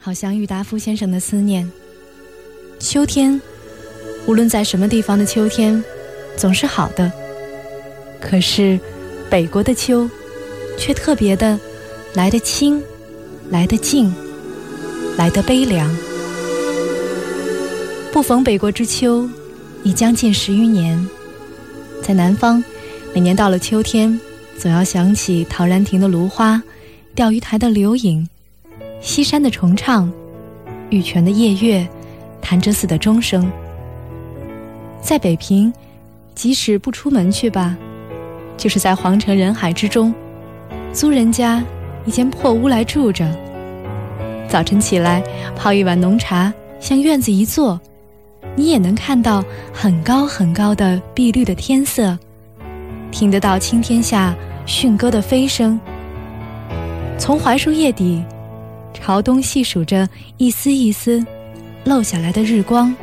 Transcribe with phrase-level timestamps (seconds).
[0.00, 1.70] 好像郁达夫先生的思念。
[2.78, 3.38] 秋天，
[4.26, 5.84] 无论在什么地方的秋天，
[6.36, 7.12] 总是好的。
[8.18, 8.80] 可是，
[9.28, 10.08] 北国的秋，
[10.78, 11.60] 却特别的
[12.14, 12.82] 来得清，
[13.50, 14.12] 来得静，
[15.18, 15.94] 来得悲凉。
[18.10, 19.28] 不逢北国之秋，
[19.84, 21.06] 已将近十余年。
[22.02, 22.64] 在南方，
[23.14, 24.18] 每年到了秋天，
[24.58, 26.62] 总要想起陶然亭的芦花，
[27.14, 28.26] 钓鱼台的柳影，
[29.00, 30.12] 西山的重唱，
[30.90, 31.86] 玉泉的夜月，
[32.42, 33.50] 潭柘寺的钟声。
[35.00, 35.72] 在北平，
[36.34, 37.74] 即使不出门去吧，
[38.58, 40.14] 就是在皇城人海之中，
[40.92, 41.64] 租人家
[42.04, 43.26] 一间破屋来住着。
[44.46, 45.22] 早晨起来，
[45.56, 47.80] 泡一碗浓茶，向院子一坐。
[48.54, 52.18] 你也能看到很高很高的碧绿的天色，
[53.10, 54.34] 听得到青天下
[54.66, 55.80] 驯鸽的飞声。
[57.16, 58.22] 从槐树叶底
[58.92, 61.24] 朝东细数着一丝一丝
[61.84, 62.94] 漏下来的日光，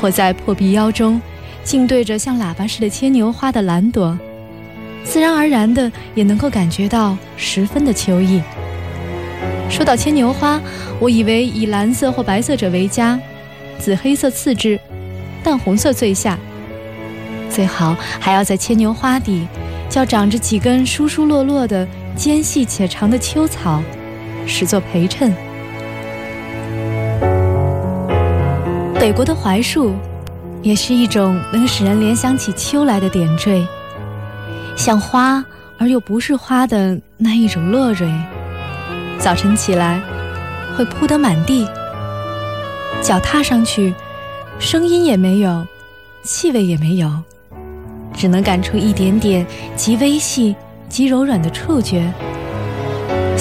[0.00, 1.20] 或在破壁腰中
[1.62, 4.18] 静对着像喇叭似的牵牛花的蓝朵，
[5.04, 8.42] 自然而然的也能够感觉到十分的秋意。
[9.68, 10.60] 说到牵牛花，
[10.98, 13.18] 我以为以蓝色或白色者为佳。
[13.78, 14.78] 紫黑色次之，
[15.42, 16.38] 淡红色最下。
[17.48, 19.46] 最好还要在牵牛花底，
[19.88, 23.82] 叫长着几根疏疏落落的尖细且长的秋草，
[24.46, 25.32] 使作陪衬。
[28.98, 29.94] 北国的槐树，
[30.62, 33.66] 也是一种能使人联想起秋来的点缀，
[34.76, 35.42] 像花
[35.78, 38.12] 而又不是花的那一种落蕊。
[39.18, 40.00] 早晨起来，
[40.76, 41.66] 会铺得满地。
[43.02, 43.94] 脚踏上去，
[44.58, 45.66] 声音也没有，
[46.22, 47.10] 气味也没有，
[48.12, 50.54] 只能感出一点点极微细、
[50.90, 52.12] 极柔软的触觉。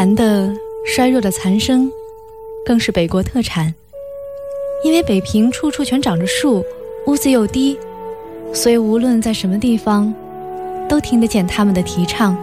[0.00, 0.50] 蝉的
[0.86, 1.92] 衰弱的残声，
[2.64, 3.74] 更是北国特产。
[4.82, 6.64] 因为北平处处全长着树，
[7.06, 7.78] 屋子又低，
[8.54, 10.10] 所以无论在什么地方。
[10.88, 12.34] 都听得见他们的提倡，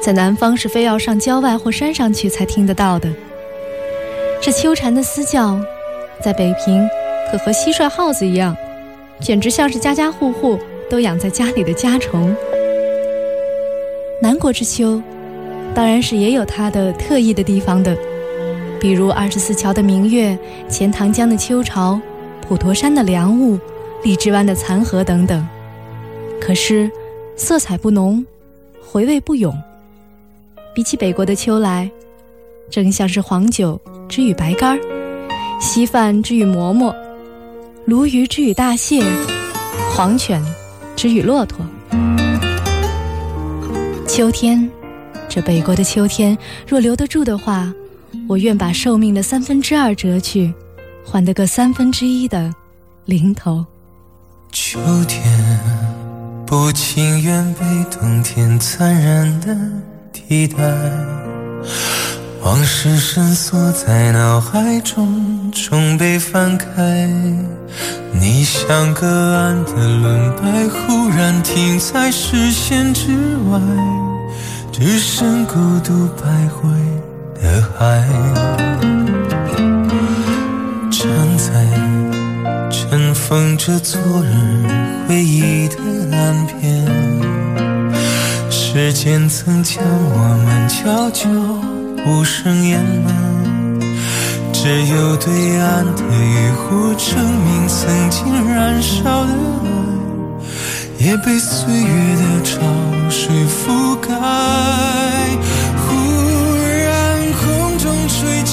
[0.00, 3.12] 在南方是非要上郊外或山上去才听得到的。
[4.40, 5.58] 这秋蝉的嘶叫，
[6.22, 6.88] 在北平
[7.32, 8.56] 可和蟋蟀、耗子一样，
[9.20, 12.32] 简直像是家家户户都养在家里的家虫。
[14.22, 15.02] 南国之秋，
[15.74, 17.96] 当然是也有它的特异的地方的，
[18.80, 20.38] 比如二十四桥的明月、
[20.68, 22.00] 钱塘江的秋潮、
[22.40, 23.58] 普陀山的凉雾、
[24.02, 25.46] 荔枝湾的残荷等等。
[26.40, 26.90] 可是。
[27.34, 28.24] 色彩不浓，
[28.86, 29.52] 回味不永。
[30.74, 31.90] 比起北国的秋来，
[32.70, 34.80] 正像是黄酒之与白干儿，
[35.58, 36.94] 稀饭之与馍馍，
[37.86, 39.02] 鲈鱼之与大蟹，
[39.94, 40.44] 黄犬
[40.94, 41.64] 之与骆驼。
[44.06, 44.70] 秋天，
[45.34, 46.36] 这北国的秋天，
[46.68, 47.72] 若留得住的话，
[48.28, 50.52] 我愿把寿命的三分之二折去，
[51.02, 52.54] 换得个三分之一的
[53.06, 53.64] 零头。
[54.50, 54.78] 秋
[55.08, 55.22] 天。
[56.46, 57.60] 不情愿被
[57.90, 59.56] 冬天残忍的
[60.12, 60.58] 替代，
[62.42, 67.08] 往事深锁在脑海中，终被翻开。
[68.12, 73.12] 你像隔岸的轮摆，忽然停在视线之
[73.50, 73.58] 外，
[74.72, 76.62] 只剩孤独徘徊
[77.40, 78.02] 的海。
[80.90, 81.52] 站在
[82.70, 84.66] 尘封着昨日
[85.06, 85.76] 回忆的。
[86.14, 86.86] 岸边，
[88.50, 91.28] 时间曾将我们悄悄
[92.06, 93.12] 无声掩埋，
[94.52, 99.81] 只有对岸的渔火证明曾经燃烧的爱，
[101.04, 102.60] 也被岁月的潮
[103.10, 104.08] 水覆盖。
[105.76, 105.82] 忽
[106.54, 106.86] 然
[107.32, 108.52] 空中吹起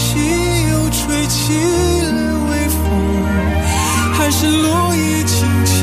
[0.72, 1.54] 又吹起
[2.10, 2.18] 了
[2.50, 2.81] 微风，
[4.13, 5.75] 还是落叶轻轻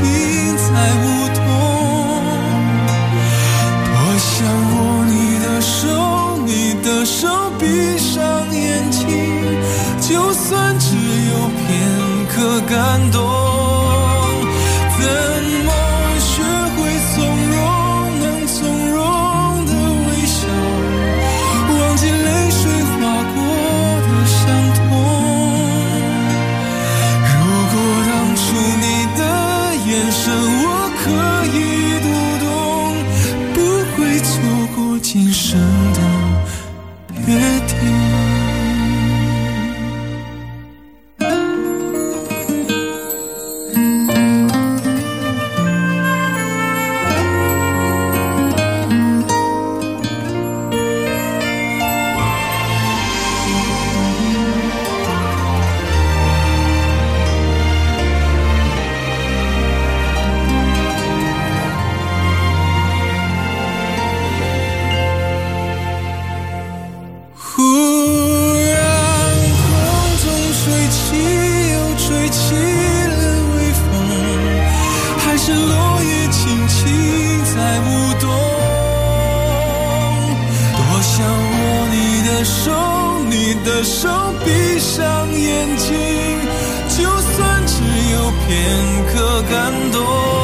[0.56, 0.66] 在
[1.04, 1.38] 舞动。
[3.86, 4.34] 多想
[4.74, 4.76] 握
[5.06, 5.78] 你的手，
[6.44, 6.50] 你
[6.82, 6.86] 的。
[7.06, 7.28] 手
[7.60, 8.20] 闭上
[8.52, 9.06] 眼睛，
[10.00, 10.96] 就算只
[11.30, 11.64] 有片
[12.28, 13.35] 刻感动。
[88.46, 90.35] 片刻感动。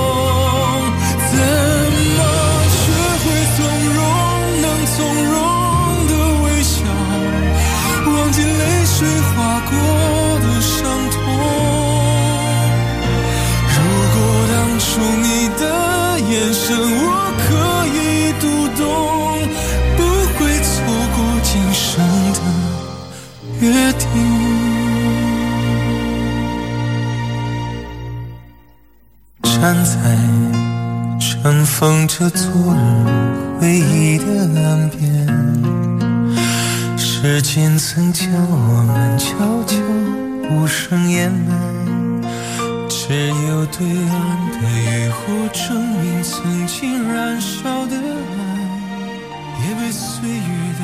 [29.63, 29.95] 站在
[31.21, 35.25] 尘封着昨日回忆的岸边，
[36.99, 39.77] 时间曾将我们悄悄
[40.51, 41.55] 无声掩埋，
[42.89, 50.83] 只有对岸的渔火证明曾经燃烧的爱，也被岁月的